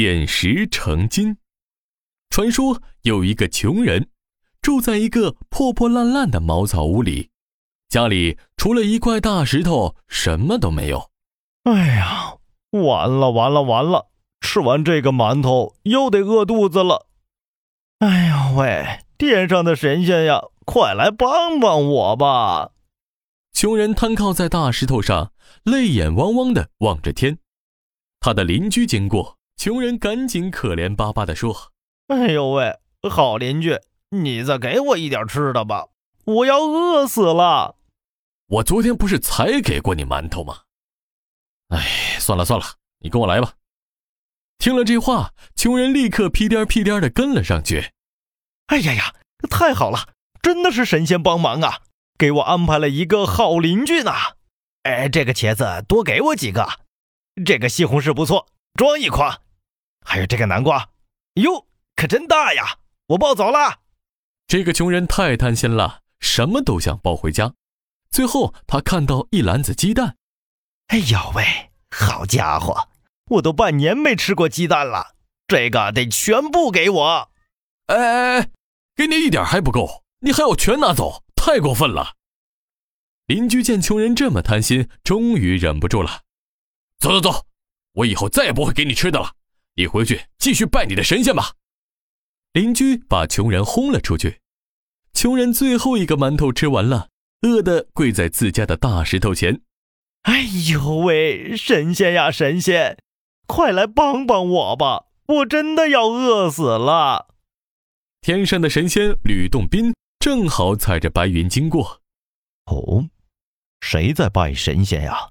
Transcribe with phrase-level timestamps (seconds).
[0.00, 1.36] 点石成金。
[2.30, 4.08] 传说有一个穷人，
[4.62, 7.28] 住在一个破破烂烂的茅草屋里，
[7.90, 11.10] 家里除了一块大石头，什么都没有。
[11.64, 12.38] 哎呀，
[12.70, 14.08] 完了完了完了！
[14.40, 17.06] 吃完这个馒头又得饿肚子了。
[17.98, 22.70] 哎呀喂，天上的神仙呀，快来帮帮我吧！
[23.52, 27.36] 穷人瘫靠在大石头上，泪眼汪汪的望着天。
[28.18, 31.70] 他的邻居经过，穷人赶紧可怜巴巴地说
[32.08, 32.78] ：“哎呦喂，
[33.10, 33.78] 好邻居，
[34.08, 35.88] 你再给我一点吃的吧，
[36.24, 37.76] 我要饿死了。”
[38.48, 40.60] 我昨天不是才给过你馒头吗？
[41.68, 42.64] 哎，算了算了，
[43.00, 43.52] 你跟我来吧。
[44.56, 47.90] 听了这话，穷人立刻屁颠屁颠的跟了上去。
[48.68, 49.14] 哎呀呀，
[49.50, 50.08] 太好了，
[50.40, 51.82] 真的是神仙帮忙啊！
[52.16, 54.10] 给我安排了一个好邻居呢。
[54.84, 56.66] 哎，这个茄子多给我几个，
[57.44, 59.38] 这个西红柿不错，装一筐。
[60.04, 60.90] 还有这个南瓜，
[61.34, 62.78] 哟，可真大呀！
[63.08, 63.80] 我抱走了。
[64.46, 67.54] 这个穷人太贪心了，什么都想抱回家。
[68.10, 70.16] 最后，他看到一篮子鸡蛋。
[70.88, 72.88] 哎呦喂，好家伙，
[73.26, 75.14] 我都半年没吃过鸡蛋了，
[75.46, 77.30] 这个得全部给我。
[77.86, 78.50] 哎哎哎，
[78.96, 81.24] 给你一点还不够，你还要全拿走。
[81.36, 82.16] 太过分了！
[83.26, 86.22] 邻居见穷人这么贪心，终于忍不住了。
[86.98, 87.46] 走走走，
[87.92, 89.34] 我以后再也不会给你吃的了。
[89.80, 91.54] 你回去继续拜你的神仙吧。
[92.52, 94.40] 邻居把穷人轰了出去。
[95.14, 97.08] 穷人最后一个馒头吃完了，
[97.40, 99.62] 饿得跪在自家的大石头前。
[100.24, 102.98] 哎呦喂，神仙呀神仙，
[103.46, 105.06] 快来帮帮我吧！
[105.26, 107.28] 我真的要饿死了。
[108.20, 109.94] 天上的神仙吕洞宾。
[110.18, 112.02] 正好踩着白云经过，
[112.66, 113.08] 哦，
[113.80, 115.30] 谁在拜神仙呀？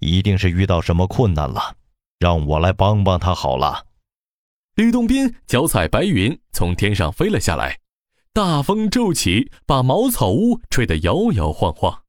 [0.00, 1.76] 一定是遇到什么困难了，
[2.18, 3.86] 让我来帮帮他好了。
[4.74, 7.78] 吕洞宾脚踩白云从天上飞了下来，
[8.32, 12.02] 大风骤起，把茅草屋吹得摇摇晃晃。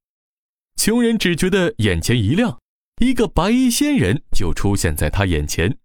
[0.76, 2.60] 穷人只觉得眼前一亮，
[3.02, 5.78] 一个白衣仙人就出现在他眼前。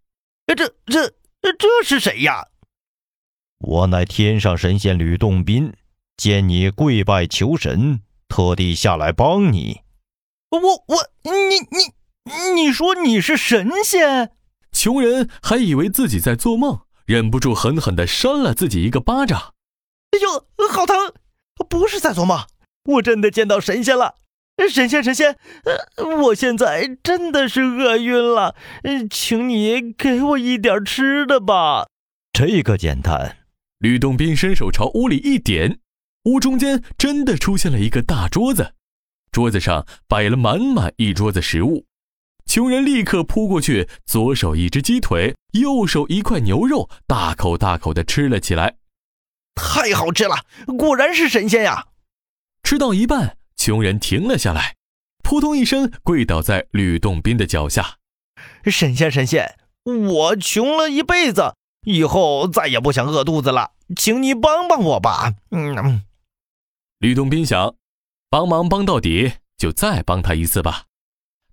[0.47, 1.09] 这这
[1.59, 2.49] 这是谁呀？
[3.59, 5.73] 我乃天上神仙吕洞宾。
[6.17, 9.81] 见你跪拜求神，特地下来帮你。
[10.51, 11.95] 我我你你
[12.55, 14.33] 你说你是神仙？
[14.73, 19.55] 穷人还以为自己在做梦，忍不住狠狠地扇了自己一个巴掌。
[20.13, 20.97] 哎呦，好疼！
[21.69, 22.47] 不是在做梦，
[22.85, 24.17] 我真的见到神仙了。
[24.71, 28.55] 神仙神仙，呃，我现在真的是饿晕了，
[29.11, 31.87] 请你给我一点吃的吧。
[32.33, 33.39] 这个简单。
[33.79, 35.81] 吕洞宾伸手朝屋里一点。
[36.25, 38.75] 屋中间真的出现了一个大桌子，
[39.33, 41.87] 桌子上摆了满满一桌子食物。
[42.51, 48.75] 穷人立刻扑过去，左手一只鸡腿，右手一块牛肉，大口大口的吃了起来。
[49.55, 50.35] 太好吃了，
[50.77, 51.87] 果然是神仙呀！
[52.65, 54.75] 吃到一半，穷人停了下来，
[55.23, 57.99] 扑通一声跪倒在吕洞宾的脚下。
[58.65, 61.55] 神仙，神仙，我穷了一辈子，
[61.87, 65.35] 以后再也不想饿肚子了，请你帮帮我吧。
[65.53, 66.03] 嗯。
[66.99, 67.77] 吕洞宾想，
[68.29, 70.87] 帮忙帮到底，就再帮他一次吧。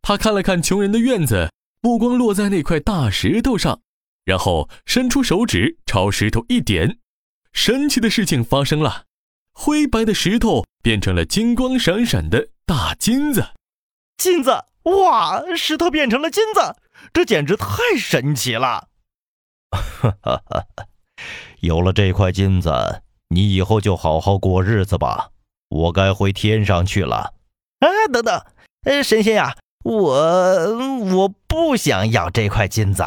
[0.07, 1.51] 他看了看穷人的院子，
[1.81, 3.81] 目光落在那块大石头上，
[4.23, 6.99] 然后伸出手指朝石头一点，
[7.51, 9.03] 神奇的事情发生了，
[9.51, 13.49] 灰白的石头变成了金光闪闪的大金子。
[14.15, 14.51] 金子，
[14.83, 15.43] 哇！
[15.57, 16.77] 石头变成了金子，
[17.11, 18.87] 这简直太神奇了！
[19.71, 20.65] 哈哈哈！
[21.59, 22.71] 有了这块金子，
[23.27, 25.31] 你以后就好好过日子吧。
[25.67, 27.33] 我该回天上去了。
[27.79, 28.41] 哎，等等，
[28.85, 29.53] 呃，神仙呀，
[29.87, 30.77] 我
[31.15, 33.05] 我不想要这块金子。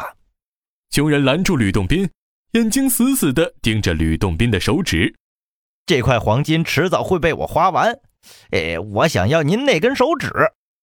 [0.89, 2.09] 穷人拦住吕洞宾，
[2.53, 5.13] 眼睛死死地盯着吕洞宾的手指。
[5.85, 7.99] 这块黄金迟早会被我花完。
[8.49, 10.31] 哎，我想要您那根手指，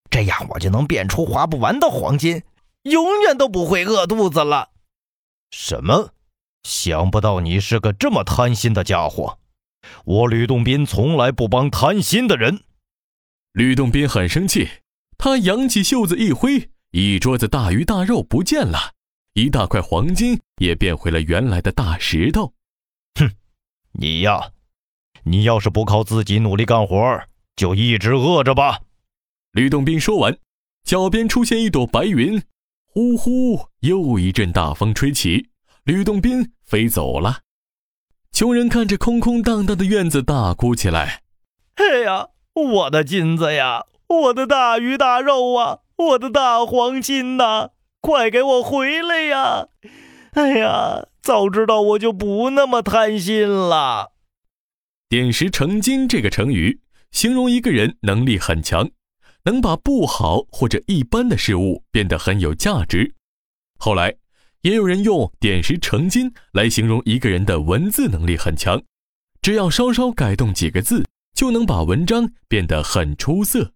[0.09, 2.45] 这样我就能变出花不完的黄金，
[2.83, 4.71] 永远都不会饿肚子了。
[5.51, 6.11] 什么？
[6.63, 9.41] 想不到你是个这么贪心的家伙。
[10.05, 12.63] 我吕洞宾从来不帮贪心的人。
[13.53, 14.69] 吕洞宾很生气，
[15.19, 18.95] 他扬起袖子一挥，一桌子大鱼大肉不见了，
[19.35, 22.55] 一大块黄金也变回了原来的大石头。
[23.19, 23.29] 哼，
[23.93, 24.53] 你呀，
[25.25, 27.21] 你要是不靠自己努力干活，
[27.57, 28.81] 就一直饿着吧。
[29.51, 30.39] 吕洞宾说完，
[30.85, 32.41] 脚边出现一朵白云，
[32.87, 35.49] 呼呼，又一阵大风吹起，
[35.83, 37.41] 吕洞宾飞走了。
[38.31, 41.23] 穷人看着空空荡荡的院子，大哭起来
[41.75, 47.71] ：“哎呀，我的金子呀，我的大鱼大肉啊，我的大黄金呐，
[48.01, 49.69] 快给我回来呀！
[50.33, 54.13] 哎呀，早知道我就不那么贪心了。
[55.11, 58.91] 点石成金这个成语，形容一个人能力很强，
[59.45, 63.15] 能把不好或者一般的事物变得很有价值。
[63.79, 64.17] 后来，
[64.63, 68.83] 也有人用点石成金来形容一个人的文字能力很强，
[69.43, 71.05] 只要稍稍改动几个字，
[71.35, 73.73] 就能把文章变得很出色。